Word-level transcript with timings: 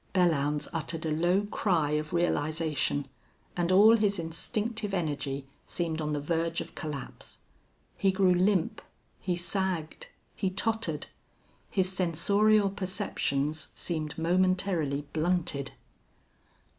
Belllounds 0.15 0.67
uttered 0.73 1.05
a 1.05 1.11
low 1.11 1.41
cry 1.51 1.91
of 1.91 2.11
realization, 2.11 3.07
and 3.55 3.71
all 3.71 3.95
his 3.95 4.17
instinctive 4.17 4.95
energy 4.95 5.45
seemed 5.67 6.01
on 6.01 6.11
the 6.11 6.19
verge 6.19 6.59
of 6.59 6.73
collapse. 6.73 7.37
He 7.97 8.11
grew 8.11 8.33
limp, 8.33 8.81
he 9.19 9.35
sagged, 9.35 10.07
he 10.35 10.49
tottered. 10.49 11.05
His 11.69 11.91
sensorial 11.93 12.71
perceptions 12.71 13.67
seemed 13.75 14.17
momentarily 14.17 15.05
blunted. 15.13 15.73